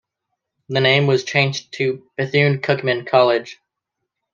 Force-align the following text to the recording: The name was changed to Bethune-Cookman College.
The 0.69 0.79
name 0.79 1.05
was 1.05 1.23
changed 1.23 1.73
to 1.73 2.09
Bethune-Cookman 2.17 3.05
College. 3.05 3.59